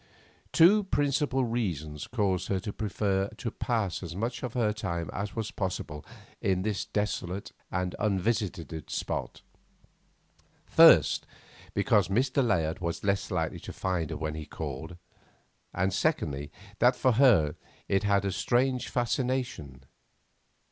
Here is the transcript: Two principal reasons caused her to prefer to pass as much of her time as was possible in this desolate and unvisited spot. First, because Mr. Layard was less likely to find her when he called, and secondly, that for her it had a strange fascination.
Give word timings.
Two 0.51 0.83
principal 0.83 1.45
reasons 1.45 2.07
caused 2.07 2.47
her 2.47 2.59
to 2.61 2.73
prefer 2.73 3.27
to 3.37 3.51
pass 3.51 4.01
as 4.01 4.15
much 4.15 4.41
of 4.41 4.53
her 4.55 4.73
time 4.73 5.11
as 5.13 5.35
was 5.35 5.51
possible 5.51 6.03
in 6.41 6.63
this 6.63 6.85
desolate 6.85 7.51
and 7.69 7.95
unvisited 7.99 8.89
spot. 8.89 9.43
First, 10.65 11.27
because 11.75 12.07
Mr. 12.07 12.43
Layard 12.43 12.79
was 12.79 13.03
less 13.03 13.29
likely 13.29 13.59
to 13.59 13.71
find 13.73 14.09
her 14.09 14.17
when 14.17 14.33
he 14.33 14.47
called, 14.47 14.97
and 15.71 15.93
secondly, 15.93 16.51
that 16.79 16.95
for 16.95 17.11
her 17.11 17.55
it 17.87 18.01
had 18.01 18.25
a 18.25 18.31
strange 18.31 18.89
fascination. 18.89 19.83